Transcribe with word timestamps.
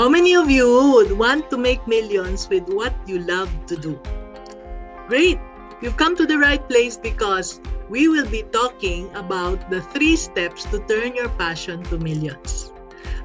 How 0.00 0.08
many 0.08 0.34
of 0.34 0.50
you 0.50 0.92
would 0.94 1.12
want 1.12 1.50
to 1.50 1.58
make 1.58 1.86
millions 1.86 2.48
with 2.48 2.66
what 2.70 2.94
you 3.06 3.18
love 3.18 3.50
to 3.66 3.76
do? 3.76 4.00
Great! 5.08 5.38
You've 5.82 5.98
come 5.98 6.16
to 6.16 6.24
the 6.24 6.38
right 6.38 6.66
place 6.70 6.96
because 6.96 7.60
we 7.90 8.08
will 8.08 8.24
be 8.24 8.44
talking 8.44 9.14
about 9.14 9.68
the 9.68 9.82
three 9.92 10.16
steps 10.16 10.64
to 10.72 10.78
turn 10.88 11.14
your 11.14 11.28
passion 11.36 11.82
to 11.92 11.98
millions. 11.98 12.72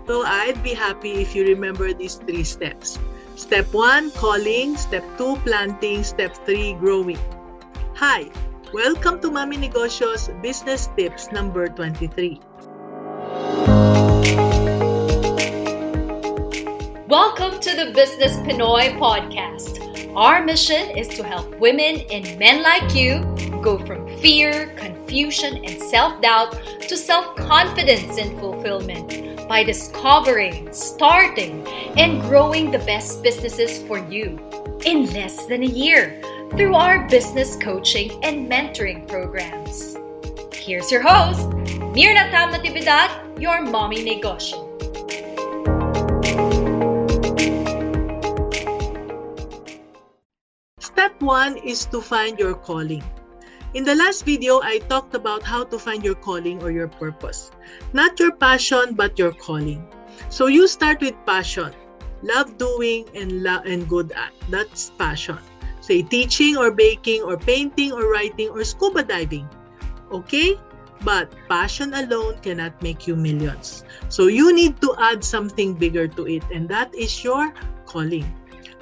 So 0.05 0.25
I'd 0.25 0.61
be 0.63 0.73
happy 0.73 1.13
if 1.13 1.33
you 1.33 1.45
remember 1.45 1.93
these 1.93 2.15
three 2.15 2.43
steps. 2.43 2.99
Step 3.37 3.71
one, 3.71 4.11
calling. 4.11 4.75
Step 4.75 5.05
two, 5.17 5.37
planting. 5.47 6.03
Step 6.03 6.35
three, 6.43 6.73
growing. 6.73 7.23
Hi, 7.95 8.27
welcome 8.73 9.21
to 9.21 9.31
Mommy 9.31 9.55
Negosyo's 9.55 10.27
Business 10.41 10.89
Tips 10.97 11.31
number 11.31 11.69
23. 11.69 12.41
Welcome 17.15 17.61
to 17.61 17.73
the 17.73 17.93
Business 17.93 18.35
Pinoy 18.39 18.99
podcast. 18.99 20.13
Our 20.17 20.43
mission 20.43 20.89
is 20.97 21.07
to 21.15 21.23
help 21.23 21.47
women 21.61 22.01
and 22.11 22.37
men 22.37 22.61
like 22.61 22.93
you 22.93 23.21
go 23.63 23.79
from 23.79 24.05
fear, 24.17 24.75
confusion, 24.75 25.63
and 25.63 25.81
self 25.81 26.21
doubt 26.21 26.51
to 26.81 26.97
self 26.97 27.33
confidence 27.37 28.17
and 28.17 28.37
fulfillment 28.37 29.47
by 29.47 29.63
discovering, 29.63 30.67
starting, 30.73 31.65
and 31.95 32.21
growing 32.23 32.69
the 32.69 32.79
best 32.79 33.23
businesses 33.23 33.81
for 33.87 33.97
you 34.11 34.37
in 34.83 35.05
less 35.13 35.45
than 35.45 35.63
a 35.63 35.73
year 35.83 36.21
through 36.57 36.75
our 36.75 37.07
business 37.07 37.55
coaching 37.55 38.11
and 38.25 38.51
mentoring 38.51 39.07
programs. 39.07 39.95
Here's 40.51 40.91
your 40.91 41.01
host, 41.01 41.47
Myrna 41.95 42.27
Tam 42.29 42.51
your 43.39 43.61
mommy 43.61 44.03
negosyo. 44.03 44.64
One 51.25 51.57
is 51.57 51.85
to 51.89 51.99
find 51.99 52.37
your 52.37 52.53
calling. 52.53 53.03
In 53.73 53.83
the 53.83 53.95
last 53.95 54.23
video, 54.23 54.61
I 54.61 54.79
talked 54.87 55.15
about 55.15 55.43
how 55.43 55.65
to 55.65 55.77
find 55.77 56.05
your 56.05 56.15
calling 56.15 56.61
or 56.63 56.71
your 56.71 56.87
purpose. 56.87 57.51
Not 57.91 58.19
your 58.19 58.31
passion, 58.31 58.93
but 58.93 59.19
your 59.19 59.33
calling. 59.33 59.83
So 60.29 60.47
you 60.47 60.67
start 60.67 61.01
with 61.01 61.17
passion. 61.25 61.73
Love 62.21 62.57
doing 62.57 63.09
and, 63.13 63.43
love 63.43 63.65
and 63.65 63.89
good 63.89 64.13
at. 64.13 64.31
That's 64.49 64.91
passion. 64.97 65.39
Say 65.81 66.03
teaching 66.03 66.55
or 66.55 66.71
baking 66.71 67.23
or 67.23 67.37
painting 67.37 67.91
or 67.91 68.09
writing 68.09 68.49
or 68.49 68.63
scuba 68.63 69.03
diving. 69.03 69.49
Okay? 70.11 70.57
But 71.03 71.33
passion 71.49 71.93
alone 71.93 72.39
cannot 72.41 72.81
make 72.81 73.05
you 73.05 73.15
millions. 73.15 73.83
So 74.09 74.27
you 74.27 74.55
need 74.55 74.79
to 74.81 74.95
add 74.97 75.23
something 75.23 75.73
bigger 75.73 76.07
to 76.07 76.27
it, 76.27 76.43
and 76.53 76.69
that 76.69 76.95
is 76.95 77.23
your 77.23 77.53
calling. 77.85 78.25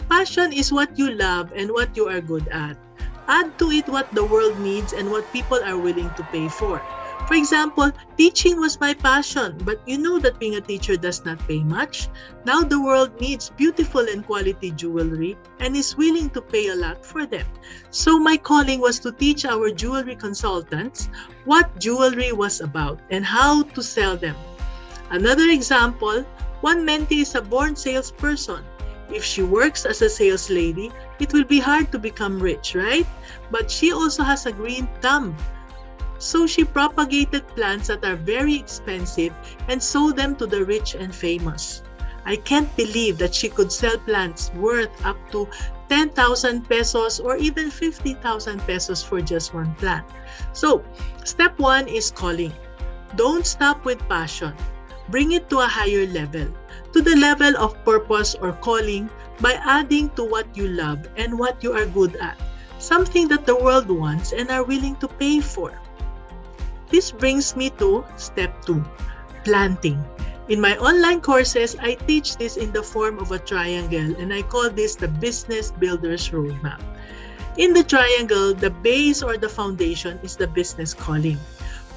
Passion 0.09 0.53
is 0.53 0.71
what 0.71 0.97
you 0.97 1.11
love 1.11 1.51
and 1.55 1.71
what 1.71 1.95
you 1.95 2.07
are 2.07 2.21
good 2.21 2.47
at. 2.49 2.77
Add 3.27 3.57
to 3.59 3.71
it 3.71 3.87
what 3.87 4.11
the 4.11 4.25
world 4.25 4.59
needs 4.59 4.93
and 4.93 5.09
what 5.09 5.31
people 5.31 5.59
are 5.63 5.77
willing 5.77 6.13
to 6.15 6.23
pay 6.23 6.49
for. 6.49 6.81
For 7.27 7.35
example, 7.35 7.89
teaching 8.17 8.59
was 8.59 8.81
my 8.81 8.93
passion, 8.93 9.55
but 9.63 9.79
you 9.87 9.97
know 9.97 10.19
that 10.19 10.39
being 10.39 10.55
a 10.55 10.61
teacher 10.61 10.97
does 10.97 11.23
not 11.23 11.39
pay 11.47 11.63
much. 11.63 12.09
Now 12.45 12.61
the 12.61 12.81
world 12.81 13.15
needs 13.21 13.49
beautiful 13.49 14.01
and 14.01 14.25
quality 14.25 14.71
jewelry 14.71 15.37
and 15.59 15.75
is 15.75 15.95
willing 15.95 16.29
to 16.31 16.41
pay 16.41 16.67
a 16.67 16.75
lot 16.75 17.05
for 17.05 17.25
them. 17.25 17.47
So 17.91 18.19
my 18.19 18.35
calling 18.35 18.81
was 18.81 18.99
to 18.99 19.11
teach 19.13 19.45
our 19.45 19.71
jewelry 19.71 20.15
consultants 20.15 21.07
what 21.45 21.79
jewelry 21.79 22.33
was 22.33 22.59
about 22.59 22.99
and 23.09 23.23
how 23.23 23.63
to 23.63 23.81
sell 23.81 24.17
them. 24.17 24.35
Another 25.09 25.47
example, 25.47 26.25
one 26.59 26.85
mentee 26.85 27.21
is 27.21 27.35
a 27.35 27.41
born 27.41 27.75
salesperson. 27.75 28.63
If 29.09 29.23
she 29.23 29.43
works 29.43 29.85
as 29.85 30.01
a 30.01 30.09
sales 30.09 30.49
lady, 30.49 30.91
it 31.19 31.33
will 31.33 31.43
be 31.43 31.59
hard 31.59 31.91
to 31.91 31.99
become 31.99 32.39
rich, 32.39 32.75
right? 32.75 33.07
But 33.51 33.69
she 33.69 33.91
also 33.91 34.23
has 34.23 34.45
a 34.45 34.51
green 34.51 34.87
thumb. 35.01 35.35
So 36.19 36.47
she 36.47 36.63
propagated 36.63 37.47
plants 37.49 37.87
that 37.87 38.05
are 38.05 38.15
very 38.15 38.55
expensive 38.55 39.33
and 39.67 39.81
sold 39.83 40.15
them 40.15 40.35
to 40.37 40.47
the 40.47 40.63
rich 40.63 40.95
and 40.95 41.13
famous. 41.13 41.83
I 42.25 42.37
can't 42.37 42.73
believe 42.77 43.17
that 43.17 43.35
she 43.35 43.49
could 43.49 43.71
sell 43.71 43.97
plants 43.97 44.49
worth 44.55 45.05
up 45.05 45.17
to 45.31 45.49
10,000 45.89 46.67
pesos 46.69 47.19
or 47.19 47.35
even 47.35 47.69
50,000 47.69 48.61
pesos 48.61 49.03
for 49.03 49.19
just 49.21 49.53
one 49.53 49.75
plant. 49.75 50.05
So, 50.53 50.83
step 51.25 51.59
one 51.59 51.87
is 51.87 52.09
calling. 52.09 52.53
Don't 53.15 53.45
stop 53.45 53.83
with 53.83 53.99
passion. 54.07 54.55
Bring 55.09 55.33
it 55.33 55.49
to 55.49 55.59
a 55.59 55.67
higher 55.67 56.07
level, 56.07 56.47
to 56.93 57.01
the 57.01 57.15
level 57.17 57.57
of 57.57 57.73
purpose 57.83 58.35
or 58.39 58.53
calling 58.61 59.09
by 59.41 59.53
adding 59.65 60.09
to 60.15 60.23
what 60.23 60.45
you 60.55 60.67
love 60.69 61.09
and 61.17 61.37
what 61.37 61.61
you 61.63 61.73
are 61.73 61.85
good 61.85 62.15
at, 62.17 62.37
something 62.79 63.27
that 63.27 63.45
the 63.45 63.55
world 63.55 63.89
wants 63.89 64.31
and 64.31 64.49
are 64.49 64.63
willing 64.63 64.95
to 64.97 65.07
pay 65.07 65.41
for. 65.41 65.73
This 66.89 67.11
brings 67.11 67.55
me 67.55 67.71
to 67.81 68.05
step 68.17 68.63
two 68.65 68.85
planting. 69.43 69.97
In 70.49 70.61
my 70.61 70.77
online 70.77 71.21
courses, 71.21 71.75
I 71.81 71.95
teach 71.95 72.37
this 72.37 72.57
in 72.57 72.71
the 72.71 72.83
form 72.83 73.17
of 73.17 73.31
a 73.31 73.39
triangle 73.39 74.13
and 74.19 74.33
I 74.33 74.43
call 74.43 74.69
this 74.69 74.95
the 74.95 75.07
Business 75.07 75.71
Builder's 75.71 76.29
Roadmap. 76.29 76.81
In 77.57 77.73
the 77.73 77.83
triangle, 77.83 78.53
the 78.53 78.69
base 78.69 79.23
or 79.23 79.37
the 79.37 79.49
foundation 79.49 80.19
is 80.21 80.35
the 80.35 80.47
business 80.47 80.93
calling. 80.93 81.37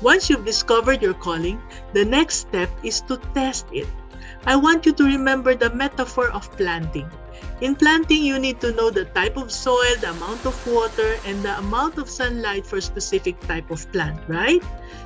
Once 0.00 0.28
you've 0.28 0.44
discovered 0.44 1.02
your 1.02 1.14
calling, 1.14 1.60
the 1.92 2.04
next 2.04 2.36
step 2.48 2.68
is 2.82 3.00
to 3.02 3.16
test 3.34 3.66
it. 3.72 3.88
I 4.44 4.56
want 4.56 4.86
you 4.86 4.92
to 4.92 5.04
remember 5.04 5.54
the 5.54 5.70
metaphor 5.70 6.30
of 6.30 6.50
planting. 6.56 7.10
In 7.60 7.76
planting, 7.76 8.24
you 8.24 8.38
need 8.38 8.60
to 8.60 8.72
know 8.72 8.90
the 8.90 9.04
type 9.06 9.36
of 9.36 9.52
soil, 9.52 9.96
the 10.00 10.10
amount 10.10 10.46
of 10.46 10.56
water, 10.66 11.16
and 11.26 11.42
the 11.42 11.58
amount 11.58 11.98
of 11.98 12.08
sunlight 12.08 12.66
for 12.66 12.76
a 12.76 12.82
specific 12.82 13.38
type 13.40 13.70
of 13.70 13.90
plant, 13.92 14.20
right? 14.28 14.62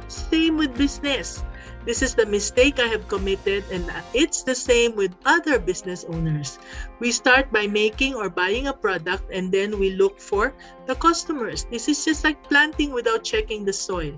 Same 0.08 0.56
with 0.56 0.76
business. 0.76 1.42
This 1.86 2.02
is 2.02 2.14
the 2.14 2.26
mistake 2.26 2.78
I 2.78 2.86
have 2.86 3.08
committed, 3.08 3.64
and 3.72 3.90
it's 4.12 4.42
the 4.42 4.54
same 4.54 4.94
with 4.94 5.16
other 5.24 5.58
business 5.58 6.04
owners. 6.04 6.58
We 7.00 7.10
start 7.10 7.50
by 7.50 7.66
making 7.66 8.14
or 8.14 8.28
buying 8.28 8.66
a 8.68 8.72
product, 8.72 9.32
and 9.32 9.50
then 9.50 9.78
we 9.78 9.96
look 9.96 10.20
for 10.20 10.52
the 10.86 10.94
customers. 10.94 11.64
This 11.70 11.88
is 11.88 12.04
just 12.04 12.22
like 12.22 12.44
planting 12.44 12.92
without 12.92 13.24
checking 13.24 13.64
the 13.64 13.72
soil. 13.72 14.12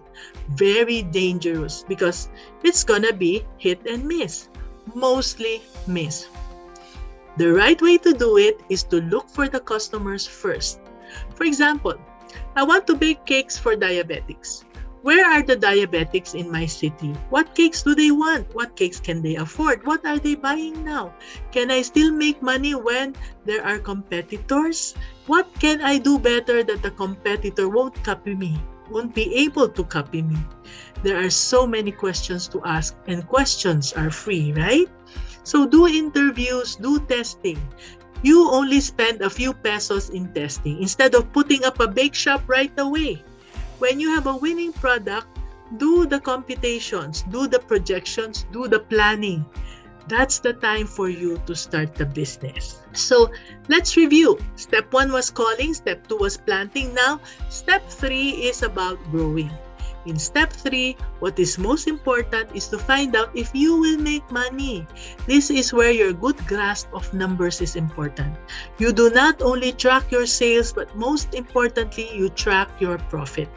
Very 0.50 1.02
dangerous 1.02 1.84
because 1.86 2.28
it's 2.64 2.82
gonna 2.82 3.12
be 3.12 3.46
hit 3.58 3.86
and 3.86 4.04
miss, 4.04 4.48
mostly 4.94 5.62
miss. 5.86 6.28
The 7.36 7.53
right 7.53 7.80
way 7.80 7.97
to 7.98 8.12
do 8.12 8.36
it 8.36 8.60
is 8.69 8.84
to 8.92 9.00
look 9.00 9.28
for 9.28 9.48
the 9.48 9.60
customers 9.60 10.26
first. 10.26 10.80
For 11.34 11.44
example, 11.44 11.97
I 12.56 12.62
want 12.62 12.86
to 12.86 12.94
bake 12.94 13.25
cakes 13.25 13.56
for 13.56 13.76
diabetics. 13.76 14.64
Where 15.02 15.26
are 15.26 15.42
the 15.42 15.56
diabetics 15.56 16.38
in 16.38 16.47
my 16.47 16.64
city? 16.66 17.10
What 17.28 17.56
cakes 17.58 17.82
do 17.82 17.94
they 17.94 18.12
want? 18.12 18.47
What 18.54 18.76
cakes 18.76 19.00
can 19.00 19.20
they 19.20 19.34
afford? 19.34 19.82
What 19.84 20.06
are 20.06 20.19
they 20.19 20.36
buying 20.36 20.84
now? 20.84 21.12
Can 21.50 21.72
I 21.72 21.82
still 21.82 22.12
make 22.12 22.41
money 22.41 22.76
when 22.76 23.16
there 23.44 23.66
are 23.66 23.82
competitors? 23.82 24.94
What 25.26 25.50
can 25.58 25.82
I 25.82 25.98
do 25.98 26.20
better 26.22 26.62
that 26.62 26.86
the 26.86 26.94
competitor 26.94 27.69
won't 27.69 27.98
copy 28.04 28.36
me? 28.36 28.62
Won't 28.91 29.15
be 29.15 29.34
able 29.47 29.69
to 29.69 29.84
copy 29.84 30.22
me? 30.22 30.38
There 31.03 31.19
are 31.19 31.31
so 31.31 31.66
many 31.66 31.93
questions 31.93 32.48
to 32.48 32.62
ask, 32.65 32.94
and 33.06 33.26
questions 33.26 33.93
are 33.93 34.10
free, 34.10 34.53
right? 34.53 34.88
So 35.44 35.66
do 35.66 35.87
interviews, 35.87 36.76
do 36.76 37.00
testing. 37.06 37.59
You 38.22 38.48
only 38.50 38.81
spend 38.81 39.20
a 39.20 39.31
few 39.31 39.53
pesos 39.53 40.10
in 40.10 40.32
testing 40.32 40.81
instead 40.81 41.15
of 41.15 41.32
putting 41.32 41.65
up 41.65 41.81
a 41.81 41.88
bake 41.88 42.15
shop 42.15 42.43
right 42.47 42.72
away. 42.78 43.22
When 43.78 43.98
you 43.98 44.15
have 44.15 44.26
a 44.31 44.37
winning 44.37 44.72
product, 44.72 45.26
do 45.76 46.06
the 46.06 46.20
computations, 46.20 47.26
do 47.34 47.49
the 47.49 47.59
projections, 47.59 48.47
do 48.53 48.69
the 48.69 48.78
planning. 48.78 49.44
That's 50.08 50.38
the 50.38 50.52
time 50.54 50.86
for 50.86 51.08
you 51.08 51.40
to 51.46 51.54
start 51.54 51.94
the 51.94 52.06
business. 52.06 52.82
So 52.93 53.31
let's 53.69 53.96
review. 53.96 54.38
Step 54.56 54.93
one 54.93 55.12
was 55.12 55.31
calling, 55.31 55.75
step 55.75 56.06
two 56.08 56.16
was 56.16 56.37
planting. 56.37 56.94
Now, 56.94 57.20
step 57.49 57.88
three 57.88 58.50
is 58.50 58.62
about 58.62 58.99
growing. 59.10 59.50
In 60.04 60.19
step 60.19 60.50
3, 60.50 60.96
what 61.20 61.38
is 61.38 61.58
most 61.58 61.87
important 61.87 62.50
is 62.56 62.66
to 62.75 62.78
find 62.78 63.14
out 63.14 63.31
if 63.38 63.54
you 63.54 63.78
will 63.78 63.99
make 63.99 64.26
money. 64.32 64.84
This 65.31 65.49
is 65.49 65.72
where 65.72 65.93
your 65.94 66.12
good 66.12 66.37
grasp 66.50 66.90
of 66.93 67.06
numbers 67.14 67.60
is 67.60 67.76
important. 67.76 68.34
You 68.78 68.93
do 68.93 69.10
not 69.10 69.40
only 69.43 69.70
track 69.70 70.10
your 70.10 70.26
sales, 70.26 70.72
but 70.72 70.90
most 70.96 71.34
importantly, 71.34 72.10
you 72.10 72.31
track 72.31 72.69
your 72.81 72.98
profit. 73.14 73.48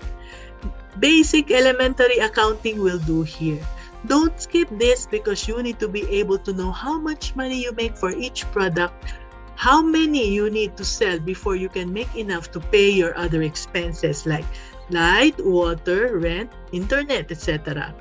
Basic 1.00 1.50
elementary 1.50 2.22
accounting 2.22 2.80
will 2.80 3.00
do 3.00 3.24
here. 3.24 3.66
Don't 4.06 4.40
skip 4.40 4.70
this 4.72 5.08
because 5.08 5.48
you 5.48 5.62
need 5.64 5.80
to 5.80 5.88
be 5.88 6.04
able 6.10 6.38
to 6.40 6.54
know 6.54 6.72
how 6.72 6.98
much 6.98 7.36
money 7.36 7.62
you 7.62 7.72
make 7.74 7.98
for 7.98 8.12
each 8.12 8.46
product, 8.52 9.16
how 9.56 9.82
many 9.82 10.28
you 10.28 10.50
need 10.50 10.78
to 10.78 10.86
sell 10.86 11.20
before 11.20 11.56
you 11.56 11.70
can 11.70 11.92
make 11.92 12.14
enough 12.16 12.52
to 12.52 12.60
pay 12.60 12.90
your 12.90 13.18
other 13.18 13.42
expenses 13.42 14.26
like 14.26 14.46
light, 14.90 15.34
water, 15.44 16.20
rent, 16.20 16.52
internet, 16.72 17.32
etc. 17.32 17.96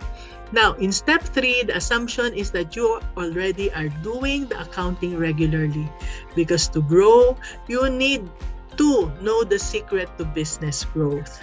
Now, 0.53 0.75
in 0.75 0.93
step 0.93 1.23
three, 1.23 1.63
the 1.63 1.77
assumption 1.77 2.35
is 2.35 2.51
that 2.53 2.77
you 2.77 3.01
already 3.17 3.73
are 3.73 3.89
doing 4.07 4.47
the 4.47 4.61
accounting 4.61 5.19
regularly 5.19 5.91
because 6.37 6.69
to 6.69 6.83
grow, 6.83 7.37
you 7.67 7.89
need 7.89 8.29
to 8.77 9.11
know 9.21 9.43
the 9.43 9.59
secret 9.59 10.11
to 10.19 10.25
business 10.25 10.85
growth. 10.85 11.43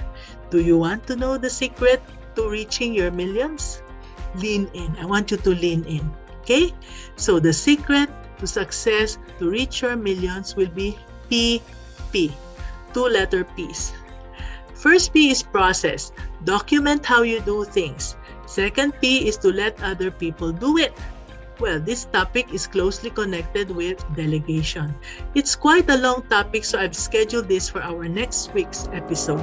Do 0.50 0.62
you 0.62 0.78
want 0.78 1.08
to 1.08 1.16
know 1.16 1.38
the 1.38 1.50
secret 1.50 2.02
to 2.36 2.50
reaching 2.50 2.94
your 2.94 3.12
millions? 3.12 3.82
Lean 4.36 4.70
in. 4.74 4.96
I 5.00 5.06
want 5.06 5.32
you 5.32 5.38
to 5.38 5.50
lean 5.52 5.84
in. 5.86 6.10
Okay? 6.42 6.74
So 7.16 7.40
the 7.40 7.54
secret 7.54 8.10
to 8.40 8.48
success 8.48 9.18
to 9.40 9.50
reach 9.50 9.82
your 9.82 9.96
millions 9.96 10.56
will 10.56 10.72
be 10.72 10.98
PP. 11.30 12.32
Two 12.94 13.08
letter 13.08 13.44
P's. 13.44 13.94
First 14.74 15.14
P 15.14 15.30
is 15.30 15.44
process. 15.44 16.12
Document 16.44 17.06
how 17.06 17.22
you 17.22 17.40
do 17.42 17.64
things. 17.66 18.18
Second 18.48 18.98
P 19.00 19.30
is 19.30 19.38
to 19.38 19.54
let 19.54 19.78
other 19.84 20.10
people 20.10 20.52
do 20.52 20.78
it. 20.78 20.92
Well, 21.62 21.80
this 21.80 22.06
topic 22.06 22.52
is 22.52 22.66
closely 22.66 23.12
connected 23.12 23.70
with 23.70 24.02
delegation. 24.18 24.96
It's 25.36 25.56
quite 25.56 25.88
a 25.88 25.98
long 25.98 26.26
topic, 26.28 26.66
so 26.66 26.80
I've 26.80 26.96
scheduled 26.96 27.48
this 27.48 27.70
for 27.70 27.80
our 27.86 28.10
next 28.10 28.52
week's 28.58 28.90
episode. 28.92 29.40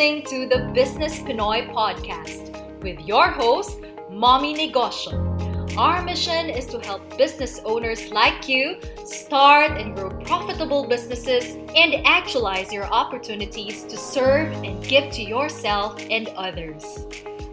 Listening 0.00 0.24
to 0.24 0.46
the 0.46 0.64
Business 0.72 1.18
Pinoy 1.18 1.70
podcast 1.74 2.56
with 2.82 2.98
your 3.00 3.28
host, 3.28 3.80
Mommy 4.10 4.54
Negosyo. 4.54 5.76
Our 5.76 6.02
mission 6.02 6.48
is 6.48 6.64
to 6.68 6.80
help 6.80 7.18
business 7.18 7.60
owners 7.66 8.08
like 8.08 8.48
you 8.48 8.80
start 9.04 9.72
and 9.72 9.94
grow 9.94 10.08
profitable 10.24 10.88
businesses 10.88 11.54
and 11.76 11.96
actualize 12.06 12.72
your 12.72 12.84
opportunities 12.84 13.84
to 13.84 13.98
serve 13.98 14.50
and 14.64 14.82
give 14.82 15.12
to 15.12 15.22
yourself 15.22 16.02
and 16.08 16.28
others. 16.28 17.04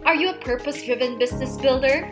Are 0.06 0.14
you 0.14 0.30
a 0.30 0.38
purpose 0.38 0.82
driven 0.82 1.18
business 1.18 1.54
builder? 1.58 2.10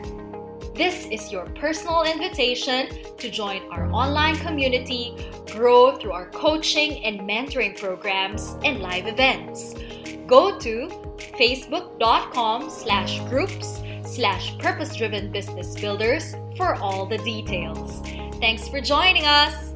This 0.75 1.07
is 1.07 1.33
your 1.33 1.47
personal 1.55 2.03
invitation 2.03 2.89
to 3.17 3.31
join 3.31 3.63
our 3.73 3.91
online 3.91 4.37
community, 4.37 5.17
grow 5.51 5.97
through 5.97 6.13
our 6.13 6.29
coaching 6.29 7.03
and 7.07 7.21
mentoring 7.21 7.81
programs 7.81 8.55
and 8.67 8.81
live 8.81 9.07
events. 9.07 9.75
Go 10.27 10.59
to 10.59 10.89
facebook.com 11.39 12.69
slash 12.71 13.21
groups 13.29 13.81
slash 14.05 14.59
purpose 14.59 14.97
driven 14.97 15.31
business 15.31 15.79
builders 15.79 16.35
for 16.57 16.75
all 16.77 17.07
the 17.07 17.19
details. 17.19 18.01
Thanks 18.41 18.69
for 18.69 18.81
joining 18.81 19.25
us. 19.25 19.76